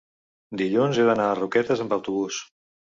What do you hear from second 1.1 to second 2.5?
d'anar a Roquetes amb autobús.